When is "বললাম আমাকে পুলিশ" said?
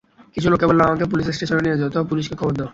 0.69-1.25